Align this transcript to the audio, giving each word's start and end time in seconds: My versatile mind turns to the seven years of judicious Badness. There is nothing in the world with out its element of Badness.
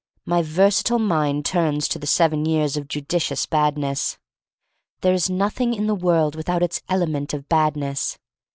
My 0.25 0.41
versatile 0.41 0.97
mind 0.97 1.45
turns 1.45 1.87
to 1.89 1.99
the 1.99 2.07
seven 2.07 2.45
years 2.47 2.75
of 2.75 2.87
judicious 2.87 3.45
Badness. 3.45 4.17
There 5.01 5.13
is 5.13 5.29
nothing 5.29 5.75
in 5.75 5.85
the 5.85 5.93
world 5.93 6.35
with 6.35 6.49
out 6.49 6.63
its 6.63 6.81
element 6.89 7.35
of 7.35 7.47
Badness. 7.47 8.17